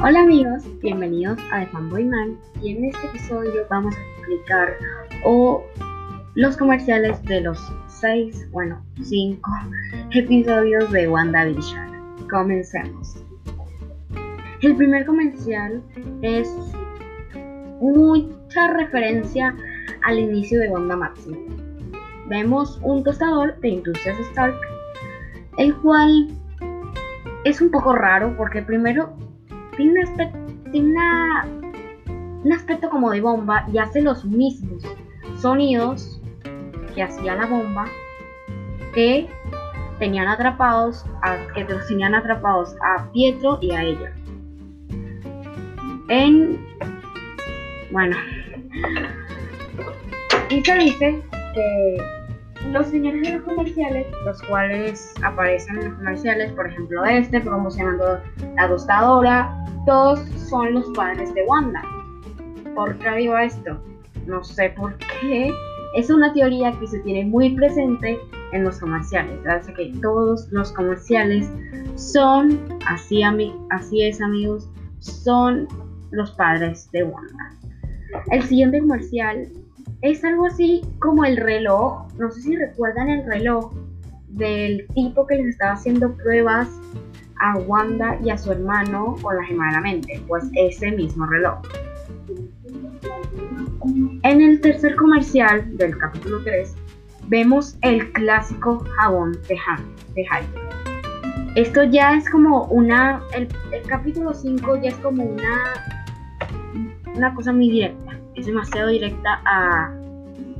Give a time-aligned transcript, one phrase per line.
[0.00, 4.76] Hola amigos, bienvenidos a The Fanboy Man y en este episodio vamos a explicar
[5.24, 5.64] o
[6.36, 9.50] los comerciales de los 6, bueno, 5
[10.12, 12.28] episodios de WandaVision.
[12.30, 13.16] Comencemos.
[14.62, 15.82] El primer comercial
[16.22, 16.48] es
[17.80, 19.52] mucha referencia
[20.04, 21.60] al inicio de Wanda Maximoff.
[22.28, 24.54] Vemos un tostador de Industrias Stark,
[25.56, 26.28] el cual
[27.44, 29.12] es un poco raro porque primero
[29.78, 30.38] tiene un aspecto,
[32.44, 34.82] un aspecto como de bomba y hace los mismos
[35.38, 36.20] sonidos
[36.94, 37.86] que hacía la bomba
[38.92, 39.28] que
[39.98, 44.12] tenían atrapados a, que tenían atrapados a Pietro y a ella.
[46.08, 46.58] En
[47.90, 48.16] bueno
[50.50, 51.22] y se dice
[51.54, 52.17] que
[52.66, 58.20] los señores de los comerciales, los cuales aparecen en los comerciales, por ejemplo este, promocionando
[58.56, 61.82] la tostadora, todos son los padres de Wanda.
[62.74, 63.78] ¿Por qué digo esto?
[64.26, 65.52] No sé por qué.
[65.94, 68.18] Es una teoría que se tiene muy presente
[68.52, 69.46] en los comerciales.
[69.46, 71.50] Hace que todos los comerciales
[71.96, 73.22] son, así,
[73.70, 75.66] así es amigos, son
[76.10, 77.52] los padres de Wanda.
[78.30, 79.48] El siguiente comercial
[80.02, 82.06] es algo así como el reloj.
[82.18, 83.72] No sé si recuerdan el reloj
[84.28, 86.68] del tipo que les estaba haciendo pruebas
[87.40, 91.26] a Wanda y a su hermano con la gema de la mente, pues ese mismo
[91.26, 91.60] reloj.
[94.22, 96.74] En el tercer comercial del capítulo 3
[97.28, 99.56] vemos el clásico jabón de,
[100.14, 100.26] de
[101.54, 103.48] Esto ya es como una, el,
[103.86, 105.97] capítulo 5 ya es como una,
[107.18, 109.92] una cosa muy directa, es demasiado directa a,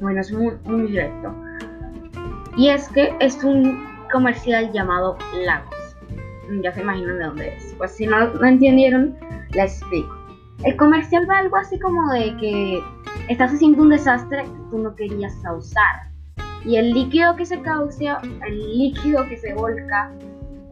[0.00, 0.52] bueno, es muy,
[0.88, 1.34] directo.
[2.56, 5.70] Y es que es un comercial llamado Lago
[6.62, 7.74] ya se imaginan de dónde es.
[7.78, 9.16] Pues si no lo entendieron,
[9.52, 10.16] les explico.
[10.64, 12.82] El comercial va algo así como de que
[13.28, 16.10] estás haciendo un desastre que tú no querías causar.
[16.64, 20.12] Y el líquido que se causa, el líquido que se volca,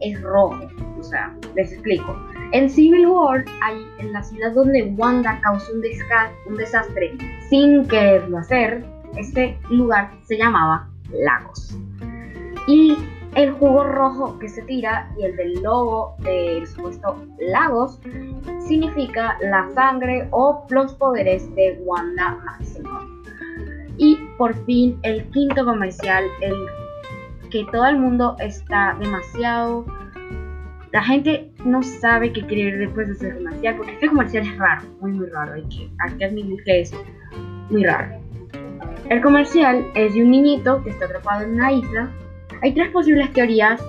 [0.01, 0.59] es rojo.
[0.99, 2.17] O sea, les explico.
[2.51, 5.83] En Civil War, hay en la ciudad donde Wanda causó un,
[6.47, 7.17] un desastre
[7.49, 8.83] sin quererlo hacer,
[9.17, 11.77] este lugar se llamaba Lagos.
[12.67, 12.97] Y
[13.35, 17.99] el jugo rojo que se tira y el del logo del supuesto Lagos
[18.67, 23.03] significa la sangre o los poderes de Wanda Maximoff.
[23.97, 26.55] Y por fin el quinto comercial, el
[27.51, 29.85] que todo el mundo está demasiado...
[30.91, 34.83] La gente no sabe qué creer después de ese comercial, porque este comercial es raro,
[35.01, 36.93] muy muy raro, hay que, hay que admitir que es
[37.69, 38.19] muy raro.
[39.09, 42.09] El comercial es de un niñito que está atrapado en una isla
[42.61, 43.81] hay tres posibles teorías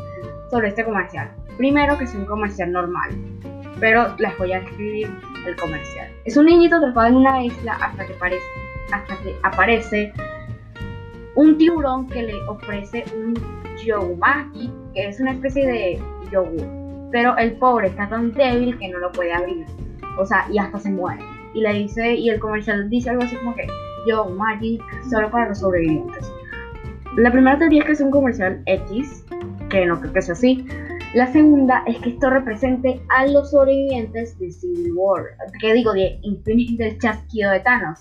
[0.51, 1.31] sobre este comercial.
[1.57, 3.11] Primero, que es un comercial normal,
[3.81, 5.11] pero les voy a escribir
[5.47, 6.09] el comercial.
[6.25, 8.15] Es un niñito atrapado en una isla hasta que,
[8.93, 10.13] hasta que aparece
[11.35, 13.35] un tiburón que le ofrece un
[13.85, 16.80] yogumaki, que es una especie de yogur.
[17.11, 19.67] Pero el pobre está tan débil que no lo puede abrir.
[20.19, 21.23] O sea, y hasta se muere.
[21.55, 23.67] Y le dice, y el comercial dice algo así como que
[24.07, 26.31] yogumaki solo para los sobrevivientes.
[27.17, 29.25] La primera teoría es que es un comercial X,
[29.69, 30.65] que no creo que sea así.
[31.15, 35.25] La segunda es que esto represente a los sobrevivientes de Civil War,
[35.61, 38.01] que digo, de Infinity del chasquido de Thanos.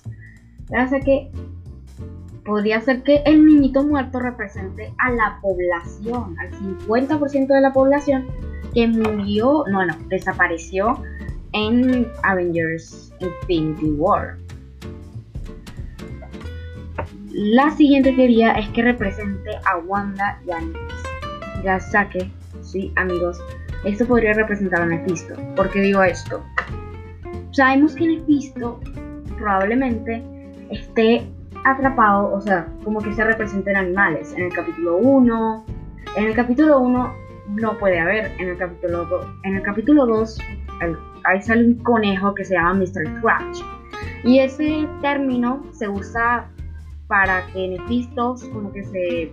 [0.78, 1.32] Hace que
[2.46, 8.28] podría ser que el niñito muerto represente a la población, al 50% de la población
[8.74, 11.02] que murió, no, no, desapareció
[11.54, 14.38] en Avengers Infinity War.
[17.32, 20.60] La siguiente teoría es que represente a Wanda y a.
[21.64, 22.32] Ya saque,
[22.62, 23.40] sí, amigos,
[23.84, 25.36] esto podría representar a Nefisto.
[25.56, 26.44] ¿Por qué digo esto?
[27.52, 28.80] Sabemos que Nefisto
[29.38, 30.24] probablemente
[30.70, 31.28] esté
[31.66, 34.34] atrapado, o sea, como que se representen animales.
[34.34, 35.66] En el capítulo 1,
[36.16, 40.38] en el capítulo 1 no puede haber, en el capítulo 2, en el capítulo 2
[41.26, 43.18] ahí sale un conejo que se llama Mr.
[43.18, 43.60] Scratch.
[44.24, 46.50] Y ese término se usa
[47.08, 49.32] para que Nefisto como que se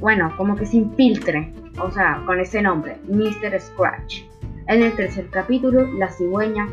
[0.00, 3.60] bueno, como que se infiltre, o sea, con ese nombre, Mr.
[3.60, 4.22] Scratch.
[4.66, 6.66] En el tercer capítulo, la cigüeña,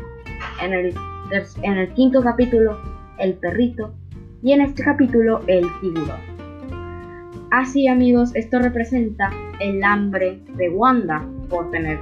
[0.62, 0.94] en el,
[1.62, 2.78] en el quinto capítulo,
[3.18, 3.92] el perrito,
[4.42, 6.27] y en este capítulo, el tiburón.
[7.50, 11.98] Así amigos, esto representa el hambre de Wanda por tener,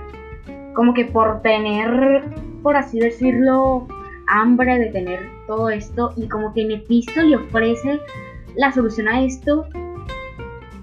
[0.75, 2.25] como que por tener,
[2.65, 3.87] por así decirlo,
[4.27, 8.01] hambre de tener todo esto y como que Nefisto le ofrece
[8.57, 9.67] la solución a esto,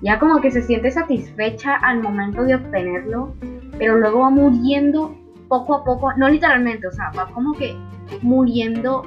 [0.02, 3.36] ya como que se siente satisfecha al momento de obtenerlo,
[3.78, 5.14] pero luego va muriendo
[5.50, 7.76] poco a poco, no literalmente, o sea, va como que
[8.22, 9.04] muriendo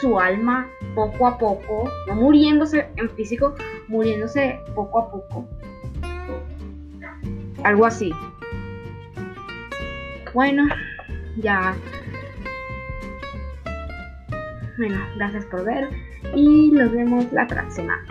[0.00, 0.66] su alma
[0.96, 3.54] poco a poco, no muriéndose en físico,
[3.88, 5.48] muriéndose poco a poco.
[7.64, 8.12] Algo así.
[10.34, 10.68] Bueno,
[11.38, 11.74] ya.
[14.76, 15.88] Bueno, gracias por ver
[16.34, 18.04] y nos vemos la próxima.